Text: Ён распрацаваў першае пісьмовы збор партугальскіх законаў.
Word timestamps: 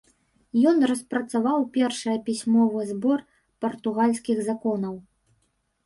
Ён 0.69 0.77
распрацаваў 0.91 1.67
першае 1.77 2.17
пісьмовы 2.31 2.81
збор 2.95 3.19
партугальскіх 3.67 4.37
законаў. 4.53 4.93